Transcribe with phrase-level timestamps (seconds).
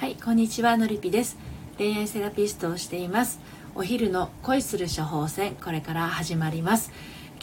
[0.00, 1.36] はいこんにちはのりぴです。
[1.76, 3.38] 恋愛セラピストをしています。
[3.74, 6.90] お昼の恋する処方箋これから始まります。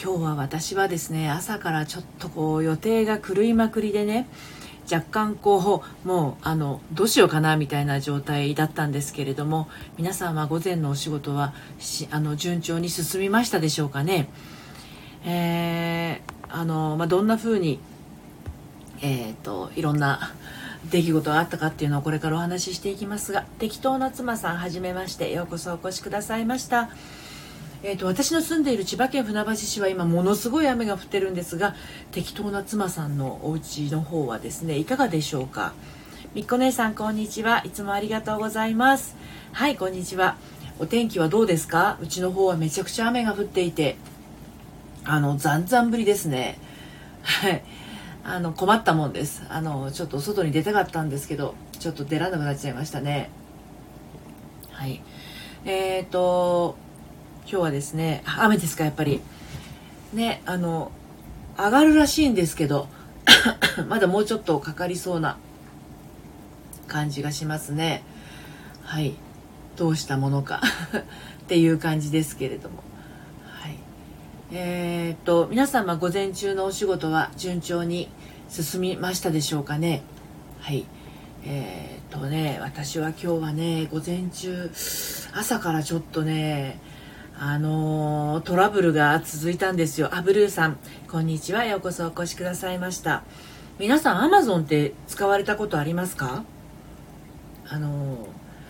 [0.02, 4.28] 今日は私はですね朝からちょっとこう予定が狂いまくりでね
[4.92, 11.54] 若干こうもうあのどうしようかなみたいな状態だったんですけれども皆さんは午前のお仕事は
[12.10, 14.30] あの順調に進みましたでしょうかね。
[15.26, 17.78] えー、あのまあ、どんな風に
[19.04, 20.34] えっ、ー、といろんな
[20.86, 26.90] 出来事があったかっていうのをこれからお話ししていきますが適当な妻さんはじめましてようこそお越しくださいました。
[27.84, 31.76] えーと、私の住んでいる千葉県船橋市は今ものすごい雨が降ってるんですが
[32.12, 35.74] 適当な妻さんのお家の方はですねいかがでしょうか？
[36.34, 37.62] みっこ姉さんこんにちは。
[37.66, 39.16] いつもありがとうございます。
[39.52, 40.38] はいこんにちは。
[40.80, 41.98] お天気はどうですか？
[42.02, 43.96] うちの方はめちゃくちゃ雨が降っていて
[45.04, 46.58] あのざんざん降りですね。
[47.22, 47.64] はい。
[48.30, 49.44] あの困ったもんです。
[49.50, 53.30] あのちょっと外に出たかったんですけどちょっと出らなくなっちゃいましたね。
[54.74, 55.02] はい。
[55.64, 56.76] えっ、ー、と
[57.44, 59.22] 今日はですね雨ですかやっぱり。
[60.14, 60.92] ねあの
[61.58, 62.90] 上がるらしいんですけど
[63.88, 65.38] まだもうちょっとかかりそうな
[66.88, 68.04] 感じがしますね。
[68.84, 69.16] はい。
[69.78, 70.62] どうしたものか。
[71.44, 72.84] っていう感じですけれども。
[74.50, 78.08] えー、っと皆様午前中のお仕事は順調に
[78.48, 80.04] 進みましたでしょうかね？
[80.62, 80.86] はい。
[81.44, 84.72] えー、っとね私は今日はね午前中
[85.34, 86.80] 朝からちょっとね
[87.38, 90.16] あのー、トラブルが続いたんですよ。
[90.16, 90.78] あブルーさん
[91.12, 91.66] こんにちは。
[91.66, 93.26] ようこそお越しくださいました。
[93.80, 96.46] 皆さんアマゾンって使われたことありますか？
[97.68, 98.18] あのー、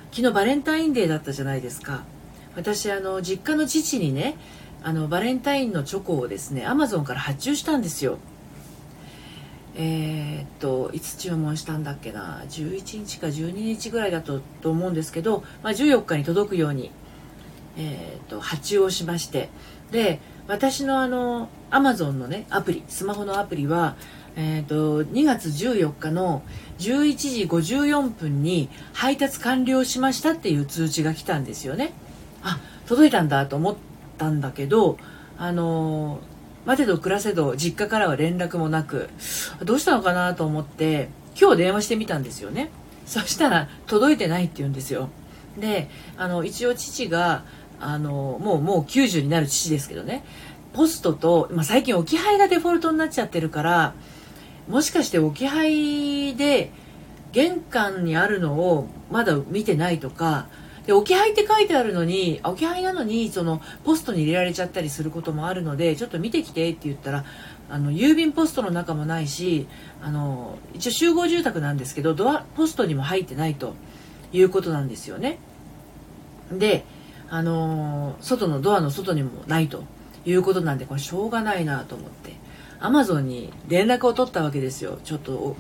[0.10, 2.04] 昨日バレンタインデーだったじゃないですか。
[2.56, 4.36] 私あの実家の父にね
[4.84, 8.18] あのバレンタインのチョコをですねアマゾンから発注したんですよ。
[9.76, 16.92] えー、っといつ注文したんだっけな？11日か12日ぐらいだとと思うんですけど、まあ、14日に届くように、
[17.78, 19.50] えー、っと発注をしまして。
[19.92, 23.96] で私のあのアマゾンのねアプリスマホのアプリは、
[24.36, 26.42] えー、っと2月14日の
[26.80, 31.92] 11時54分に配達完了しましたっていう通知が来たんですよね。
[32.44, 33.76] あ届いたんだと思っ
[34.18, 34.98] たんだけど
[35.38, 36.20] あの
[36.66, 39.10] 待てど暮らせど実家からは連絡もなく
[39.64, 42.72] どうしたのかなと思って今日電話してみたんですよね。
[43.06, 45.10] そしたら届いてないって言うんですよ。
[45.58, 47.44] であの一応父が
[47.80, 50.26] あのもうもう90になる父ですけどね。
[50.74, 53.96] ポストと、まあ、最近置き配がデフォルトになっちゃってるから
[54.68, 56.72] もしかして置き配で
[57.32, 60.48] 玄関にあるのをまだ見てないとか
[60.88, 67.26] で置き配って書いてあるのに置き配なのにそのポストに入れられちゃったりすることもあるのでちょっと見てきてって言ったら
[67.70, 69.68] あの郵便ポストの中もないし
[70.02, 73.76] あの一応集合住宅なんですけどドアポストにも入ってないと
[74.32, 75.40] いうことなんですよね。
[76.52, 76.86] で
[77.30, 79.84] あの外のドアの外にもないと
[80.26, 82.34] いうことなんでこれしょうがないなと思って
[82.80, 85.58] アマゾンに連絡を取ったわけですよちょっと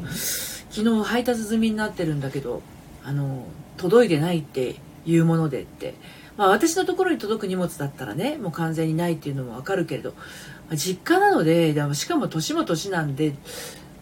[0.69, 2.61] 昨日配達済みになってるんだけど
[3.03, 3.43] あの
[3.75, 4.75] 届いてないって
[5.07, 5.95] いうものでって、
[6.35, 13.33] まあ、私のところに届く荷物だったらねもう完全にないっていうのもわかるけれど、まあ、実家なのでしかも年も年なんで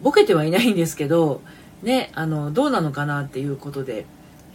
[0.02, 1.40] ボケてはいないんですけど
[1.82, 4.04] ねあのどうなのかなっていうことで。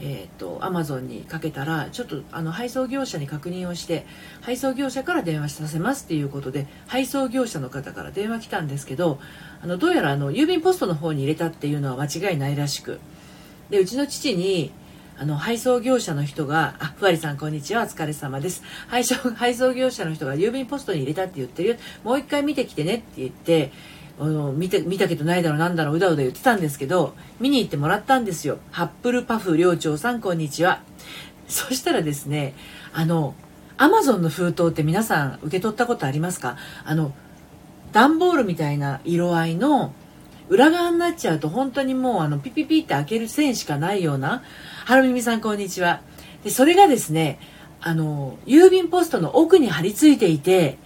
[0.04, 4.08] えーと、アマゾンにかけたらちょっとあの配送業者に確認をして
[4.42, 9.20] 配送業者から電話させますっていうことで配送業者の方から電話来たんですけど
[9.62, 13.00] あのどうやらあの郵便ポストの方に入れたっていうのは間違いないらしく
[13.70, 14.72] でうちの父に
[15.22, 18.64] あの配送業者の人が「あふわりさんこんにちはお疲れ様です。
[18.88, 21.76] 配送 配送業者の人が郵便ポストに入れたって言ってるよ。
[22.04, 23.72] もう一回見てきてね」って言って
[24.20, 28.58] あの見て見たけどないだろうなんだろううだうだ言ってたんですけど見に行ってもらったんですよ。
[28.72, 30.82] ハップルパフ寮長さんこんにちは。
[31.48, 32.56] そしたらですね
[32.92, 33.36] あの
[33.78, 36.58] アマゾンの封筒って皆さん受け取ったことありますか？
[36.84, 37.14] あの
[37.92, 39.94] 段ボールみたいな色合いの
[40.52, 44.44] 裏側になっちゃうと本当にもうあのピピピって開ける線しかないような
[44.84, 46.02] はるみみさんこんにちは。
[46.44, 47.40] で、それがですね、
[47.80, 50.78] あの、郵便ポストの奥に貼り付いていて、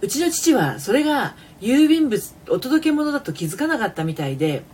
[0.00, 4.64] うちの父はそれが郵便物、お届け物だと気づかなかったみたいで、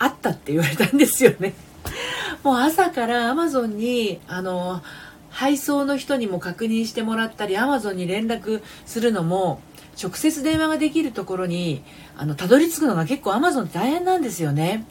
[0.00, 1.54] あったって言われたんですよね。
[2.42, 4.82] もう朝からアマゾンに、あの、
[5.28, 9.60] 配送の人にも確認してもらったり、アマゾンに連絡するのも、
[10.00, 11.82] 直接電話ができるところに、
[12.16, 14.84] あの、たどり着くのが結構アマゾンって大変なんですよね。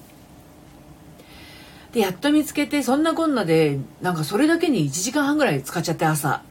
[1.93, 6.43] でやっと見つけてそんなこんなでなんかそれだけに1時間半ぐらい使っちゃって朝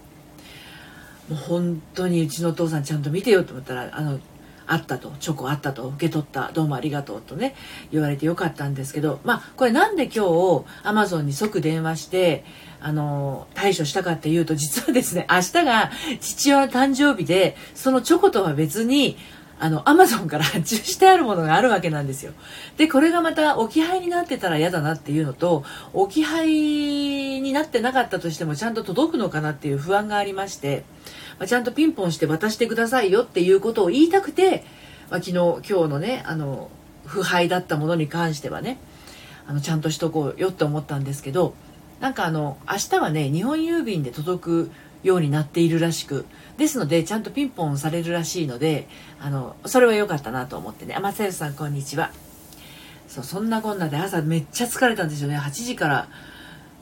[1.29, 4.19] もう本当にうちのお父さんちゃんと見てよと思ったらあの
[4.69, 7.55] あったとチョコあったと受け取ったどうもありがとうとね
[7.91, 12.45] 言われてよかったんですけどまあこれなんで今日アマゾンに即電話して
[12.81, 19.17] あの対処したかっていうと実はですね明日が父親の誕生日でそのチョコとは別に
[19.61, 22.33] あの、アマゾンから発注してあるものがあるわけなんですよ。
[22.77, 30.85] で、これがまた置き配になってたら嫌だなっていうのと、置き配になってなかったとしてもちゃんと届くのかなっていう不安がありまして、
[31.39, 34.65] まあ、ちゃんとピンポンして渡してくださいよっていうことを言いたくて、
[35.11, 36.71] まあ、昨日今日のねあの
[37.07, 38.79] 腐敗だったものに関してはね
[39.47, 41.55] あのちゃんとしとこうよって思ったんですけど
[42.01, 44.71] なんかあの明日はね日本郵便で届く
[45.03, 46.27] ようになっているらしく
[46.57, 48.89] ですのでちゃんとピンポンされるらしいので
[49.21, 50.99] あのそれは良かったなと思ってね。
[51.01, 52.11] 松代さんこんにちは。
[53.07, 55.39] そうそんなこんなで朝めっちゃ疲れたんですよね。
[55.39, 56.09] 8時から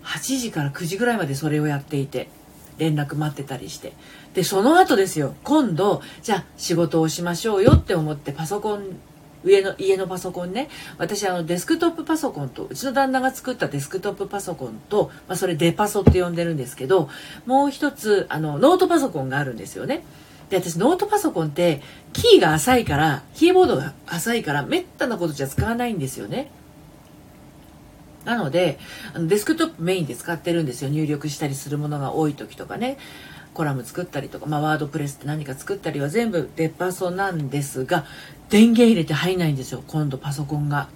[0.02, 2.28] 8時から9時ぐらいまでそれをやっていて。
[2.78, 3.92] 連絡待ってたりして。
[4.34, 5.34] でその後ですよ。
[5.44, 8.98] 今度じゃあ仕事をしましょうよって思ってパソコン
[9.44, 10.68] 上の家のパソコンね。
[10.98, 17.08] 私あのデスクトップパソコンとうちの旦那が作ったデスクトップパソコンと、まあ、それデパソって呼んでるんですけど
[17.46, 20.04] もう一つあのノートパソコンがあるんですよね。
[20.50, 21.82] で私ノートパソコンって
[22.12, 26.50] キーが浅いからキーボードが浅いからめったなことじゃ使わないんですよね。
[28.26, 28.78] なので
[29.14, 30.90] あのデスクトップメインで使ってるんですよ。
[30.90, 32.98] 入力したりするものが多い時とかね。
[33.54, 38.04] コラム作ったりとか、まあ、ワードプレスって何か作ったりは全部デパソなんですが
[38.50, 39.82] 電源入れて入んないんですよ。
[39.86, 40.88] 今度パソコンが。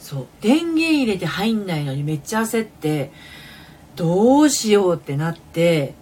[0.00, 0.26] そう。
[0.40, 3.12] 電源入れて入んないのにめっちゃ焦って
[3.94, 5.94] どうしようってなって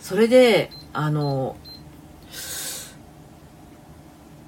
[0.00, 1.56] それであの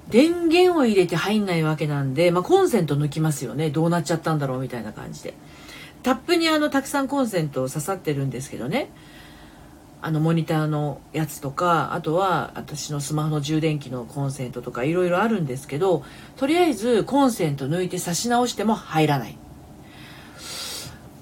[0.09, 3.69] 電源を入れて入んないわけなんで、まあ、コンセント抜きますよね。
[3.69, 5.33] どうなっちゃったんだろうみたいな感じで。
[6.03, 8.89] タップにあのたくさんコンセント刺さってるんですけどね。
[10.01, 16.03] あのモニターのやつとかあとは私のスマホの充電器のコンセントとかいろいろあるんですけど
[16.35, 19.37] とりあえずコンセント抜いて差し直しても入らない。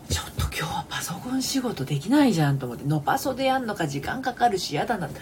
[0.09, 5.19] ちょっと今日はパソコン仕事できないじゃんと思ってのパソでやんのか時間かかるし嫌だなって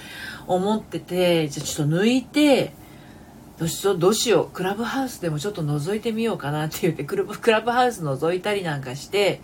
[0.48, 2.74] 思っててじゃちょっと抜いて
[3.58, 4.50] どうしようどうしよう。
[4.50, 7.16] クラブハウスでもちょっと覗いてみようかなって言ってク
[7.52, 9.42] ラブハウス覗いたりなんかして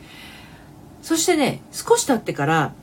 [1.02, 2.74] そしてね少し経ってから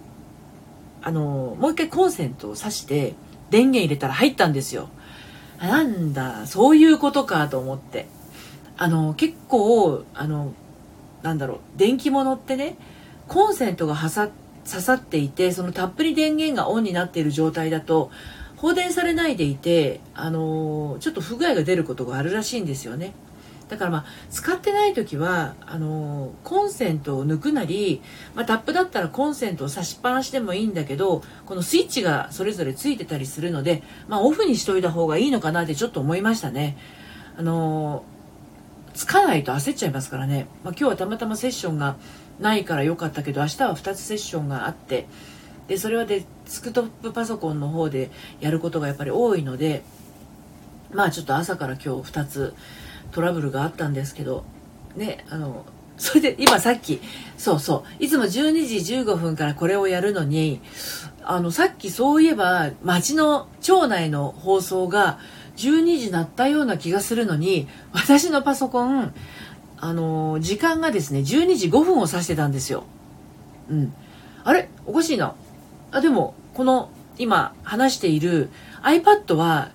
[1.03, 3.15] あのもう一回コンセントを挿して
[3.51, 4.89] 電源入れたら入ったんですよ。
[5.61, 8.07] なんだそういうことかと思って。
[8.79, 10.53] あの結構あの
[11.23, 12.77] なんだろう電気物ってね
[13.27, 14.11] コンセントが刺
[14.65, 18.11] さっていてそのたっぷり電源がオンになっている状態だと
[18.57, 23.15] 放電されないでいて、あの、ちょっと不具合が出ることがあるらしいんですよね。
[23.69, 28.01] だからまあ使ってない時はあの、コンセントを抜くなり、
[28.35, 36.77] まあ、タップだったらコンセントを差しっぱなしでもいいんだけどこのスイッチがそれぞれついてたりするので、まあ、オフにしといた方がいいのかなってちょっと思いましたね。
[37.37, 38.05] あの、
[38.95, 41.97] つかないと焦っちゃいますからね、まあ、今日はたまたまセッションが
[42.41, 45.07] ないから良かったけど明日は2つセッションがあって
[45.69, 48.11] でそれはデスクトップパソコンの方で
[48.41, 49.83] やることがやっぱり多いので
[50.93, 52.55] まあちょっと朝から今日2つ
[53.13, 54.45] トラブルがあったんですけど
[54.95, 55.65] ねあの
[55.99, 57.01] それで今さっき
[57.39, 58.31] そうそういつも12
[58.67, 60.61] 時15分からこれをやるのに
[61.23, 65.19] あのさっきそういえば町の町内の放送が
[65.57, 69.15] 12時なったような気がするのに私のパソコン
[69.79, 72.85] あの時間がですね12時5分を指してたんですよ。
[73.69, 73.95] うん、
[74.45, 74.69] あれ？
[74.87, 75.35] おかしいな。
[75.91, 78.49] あでもこの今話している
[78.83, 79.69] iPad は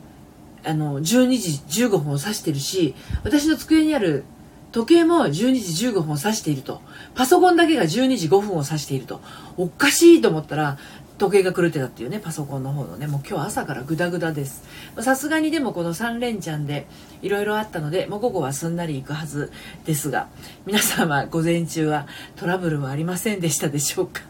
[0.64, 1.04] あの12
[1.38, 4.24] 時15分を指してるし私の机にある
[4.72, 6.82] 時計も12時15分を指していると。
[7.14, 9.22] パソコンだけが12時5分を指していると。
[9.58, 10.80] おかしいと思ったら
[11.20, 13.06] 時計が狂ってたっていうねパソコンの方のね。
[13.06, 14.64] もう今日朝からグダグダです。
[15.02, 16.88] さすがにでもこの3連チャンで
[17.22, 19.52] いろいろあったのでもう午後はすんなりいくはず
[19.86, 20.30] ですが
[20.66, 22.08] 皆さんは午前中は
[22.38, 24.22] トラブルはありませんでしたでしょうか？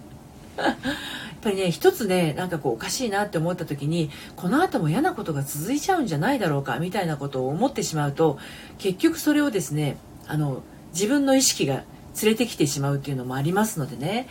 [1.42, 8.38] ぱりね一つねなんかこうおかしいなって思った時にこの後も嫌なことが続いちゃうんじゃないだろうかみたいなことを思ってしまうと
[8.78, 11.84] 結局それをですねあの自分の意識が
[12.22, 14.28] 連れてきてしまうっていうのもありますのでね。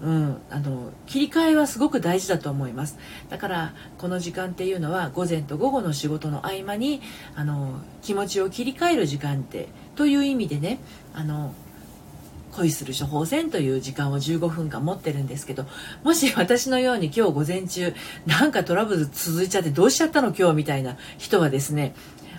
[0.00, 2.96] うん、あの切り替えはすごく大事だと思います。
[3.30, 7.00] だからこの時間っていうのは午前と午後の仕事の合間に
[7.34, 10.78] あの気持ちを切り替える時間ってという意味でね
[11.14, 11.52] あの
[12.58, 15.66] 恋する処方箋という時間を15分間持ってるんですけど
[16.02, 17.94] もし私のように今日午前中
[18.26, 21.94] なんかトラブル続いちゃってどうしちゃったの今日みたいな人はですね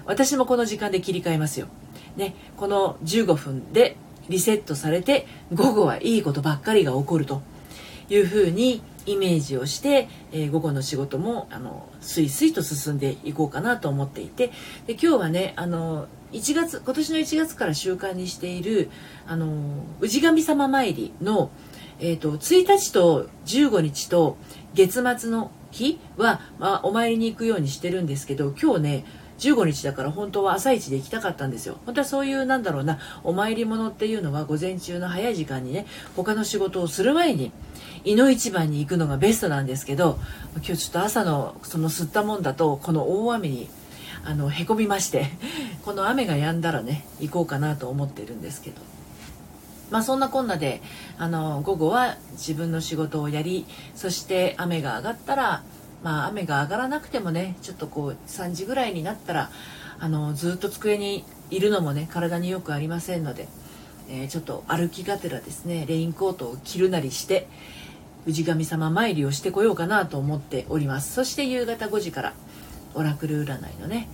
[0.05, 1.67] 私もこの時間で切り替えますよ。
[2.15, 3.95] ね、この15分で
[4.27, 7.41] リセットされて午後はいいことばっかりが起こると
[8.09, 14.47] いうふうにイメージをして、えー、午後の仕事もあのスイスイと進んでいこうかなと思っていて
[14.87, 18.89] で今日はねあの1月今年の1月から習慣にしている
[19.27, 21.51] あの氏神様参りの、
[21.99, 24.37] えーと、1日と15日と
[24.73, 29.05] 月末の日は、まあ、お参りに行くようにしてるんですけど今日ね
[29.39, 31.77] 15日だから本当は朝一で行きたかったんですよ。
[31.85, 37.51] 本当はそういうなんだろうなお参り物っていうのは午前中の早い時間にね他の仕事をする前に
[38.03, 40.19] いの一番に行くのがベストなんですけど
[40.55, 43.69] 今日ちょっと朝のその吸ったもんだとこの大雨に
[44.25, 45.27] あのへこみまして
[45.85, 48.81] この雨が止んだらね行こうかなと思ってるんですけど。
[49.91, 50.83] まあそんなこんなで
[51.17, 55.63] あの午後は自分の仕事をやりそして雨が上がったら
[56.03, 59.49] まあ雨が上がらなくてもねちょっとこう3時ぐらいになったら
[59.99, 63.47] あのずっと机にいるのもね体によくありませんので、
[64.09, 67.47] えー、ちょっと歩きがてらですねレインコートを着るなりして
[68.27, 72.33] 氏神様参りをしてこようかなと思っておりますそして夕方5時から
[72.93, 74.07] オラクル占いのね、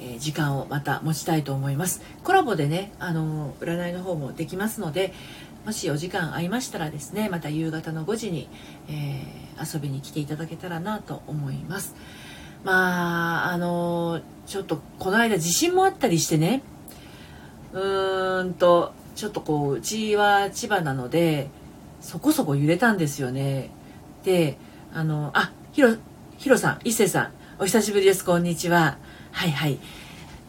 [0.00, 2.02] え、時間をまた持ちたいと思います。
[2.24, 5.12] コラボでねあの占いの方もできますので
[5.64, 8.48] もしお時間合いましたらですねまた夕方の5時に、
[8.88, 11.94] えー、遊びに来ていただけたらなと思います。
[12.62, 16.62] まああのちょっとこの間地震もあったりしてね
[17.72, 21.48] うーんとちょっとこううちは千葉なので
[22.00, 23.70] そこそこ揺れたんですよね。
[24.24, 24.58] で
[24.92, 25.96] あのあひろ
[26.38, 28.22] ひろさん一星さんお久しぶりです。
[28.22, 28.98] こんにちは。
[29.32, 29.78] はいはい。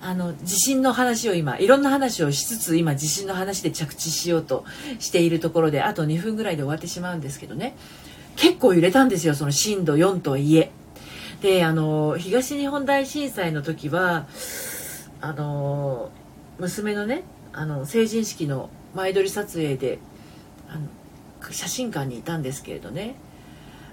[0.02, 4.66] あの地震の話を今いろんな話をしつつ今地震の話で着地しようと
[5.00, 7.78] しているところであと2分ぐらいで終わってしまうんですけどね。
[8.36, 10.70] 結構揺れたんですよその震度4とはいえ。
[11.42, 14.28] であの東日本大震災の時は
[15.22, 16.12] あの
[16.60, 17.24] 娘のね
[17.54, 20.00] あの成人式の前撮り撮影で
[20.68, 20.90] あの
[21.54, 23.16] 写真館にいたんですけれどね。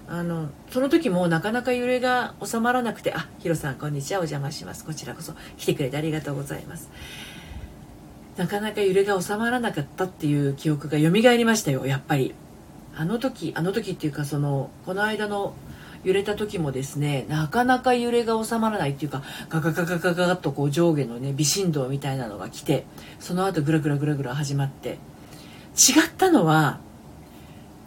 [0.08, 4.20] あのその時もなかなか揺れが収まらなくて「あヒロさんこんにちは。
[4.20, 4.84] お邪魔します。
[4.84, 5.32] こちらこそ。
[5.56, 6.90] 来てくれてありがとうございます」
[8.36, 11.86] なかなか揺れが収まらなかったっていう記憶が蘇りましたよ。
[11.86, 12.34] やっぱり。
[12.96, 15.54] あの時あの時っていうかそのこの間の
[16.04, 22.86] 揺れた時もですねなかなか揺れが収まらないっていうかガガガガガガッとこう上下のね微振動みたいなのが来て
[23.18, 24.98] その後グラグラグラグラ始まって。
[25.74, 26.78] 違ったのは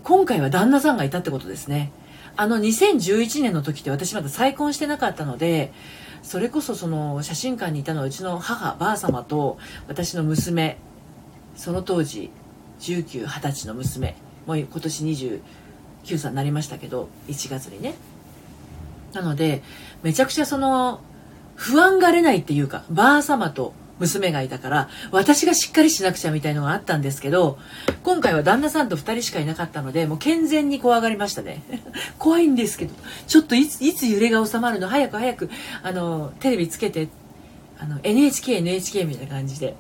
[0.04, 1.92] 今回は旦那さんがいたってことですね。
[2.38, 5.74] あの2011年の時って私まだ再婚してなかったので
[6.22, 10.78] それこそその写真館にいたのはうちの母ばあ様と私の娘
[11.56, 12.30] その当時
[12.80, 14.16] 1920歳の娘
[14.46, 15.42] もう今年29
[16.18, 17.96] 歳になりましたけど1月にね。
[19.14, 19.64] なので
[20.04, 21.02] めちゃくちゃその
[21.56, 27.58] 不安がれないっていうかばあ様と娘がいたから私がしっかりしなくちゃみたいのがあったんですけど
[28.04, 31.62] 今回は旦那さんと2人しかいなかったのでもう健全に怖がりましたね。
[32.20, 32.94] 怖いんですけど
[33.28, 34.88] ちょっといついつ揺れが収まるの？
[34.88, 35.50] 早く早く
[35.84, 37.10] あのテレビつけて
[37.80, 39.76] あの NHKNHK みたいな感じで。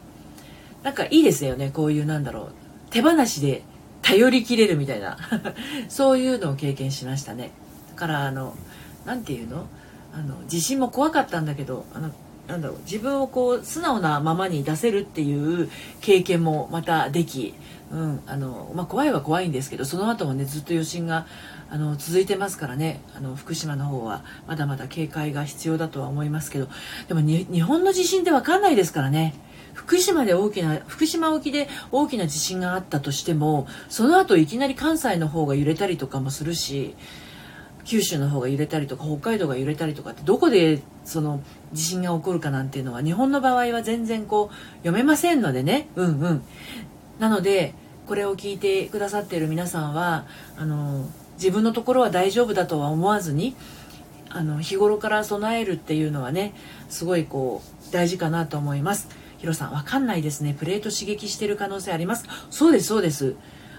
[0.83, 2.51] なんかいいですよねこういうなんだろう。
[2.91, 3.63] 手放しで
[4.03, 5.17] 頼りきれるみたいな。
[5.89, 7.51] そういうのを経験しましたね。
[7.89, 8.55] だからあの
[9.05, 9.65] 何て言うの？
[10.13, 12.11] あの地震も怖かったんだけどあの
[12.47, 17.53] なんだろう自分をこう素直なままに出せるっていう経験もまたでき、
[17.91, 21.27] うんあのまあ、怖いは怖いんですけどその後もねずっと余震が
[21.69, 26.67] あの続いてますからねあの福島の方はまだまだ警戒が必要だとは思いますけど
[27.09, 29.35] でも日本の地震って分かんないですからね。
[29.73, 36.95] 福島で大きな福島沖で大きな地震があったとしてもその後いきなり関西の方が揺れたりとかもするし
[37.87, 41.41] 九州の方が揺れたりとか北海道が揺れたりとかってどこでその
[41.71, 45.87] 地震が起こるかなんていうのは日本の場合は全然こう読めませんのでね。
[45.95, 46.41] うんうん。
[47.17, 47.73] なので
[48.05, 50.25] これを聞いてくださっている皆さんは
[50.57, 53.55] あの自分のところは大丈夫だとは思わずに
[54.29, 56.53] あの日頃から備えるっていうのはね
[56.89, 59.07] すごいこう大事かなと思います。
[59.37, 60.53] ヒロさんわかんないですね。
[60.53, 62.25] プレート刺激してる可能性あります。
[62.49, 63.35] そうですそうです。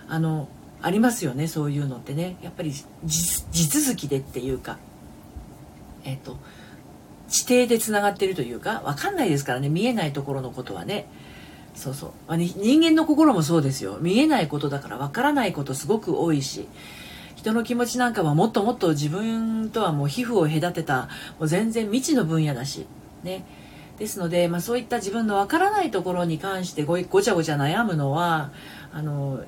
[0.08, 0.48] あの
[0.80, 2.36] ありますよねそういうのってね。
[2.42, 2.72] やっぱり
[3.04, 4.78] 地続きでっていうか
[6.04, 6.36] えっ、ー、と
[7.28, 9.68] 地底でつながってるというか分かんないですからね。
[9.68, 11.06] 見えないところのことはね。
[11.74, 13.98] そうそう、まあ、人間の心もそうですよ。
[14.00, 16.66] 見えないことだから分からないことすごく多いし
[17.36, 21.08] 人の気持ちなんかはもっともっと自分とはもう皮膚を隔てた
[21.38, 22.86] もう全然未知の分野だし
[23.22, 23.44] ね。
[23.96, 28.50] ですので、まあ、そういった自分の分からないところに関してごごちゃごちゃ悩むのは
[28.92, 29.44] あの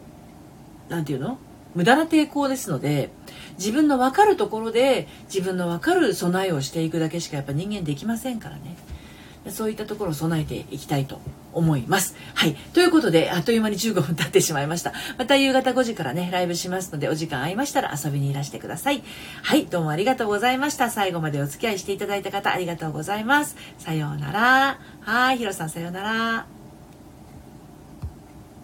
[0.90, 1.38] 何て言うの？
[1.74, 3.10] 無駄な抵抗ですので
[3.56, 8.76] 自分の分かるところで自分の分かる備えをしていくだけしかやっぱ人間できませんからね
[9.50, 11.18] そういったところを備えていきたいと
[11.54, 12.14] 思います。
[12.34, 12.54] はい。
[12.74, 14.92] ということで、あっという間に15分経ってしまいました。
[15.16, 19.02] また夕方5時からね、ライブしますので、お時間合いましたら遊びにいらしてください。
[19.42, 19.64] はい。
[19.64, 20.90] どうもありがとうございました。
[20.90, 23.56] 最後までお付き合いしていただいた方、ありがとうございます。
[23.78, 24.78] さようなら。
[25.00, 25.38] はい。
[25.38, 26.59] ヒロさん、さようなら。